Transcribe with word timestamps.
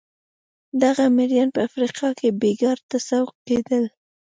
دغه 0.83 1.03
مریان 1.17 1.49
په 1.55 1.59
افریقا 1.67 2.09
کې 2.19 2.29
بېګار 2.41 2.77
ته 2.89 2.97
سوق 3.09 3.29
کېدل. 3.47 3.83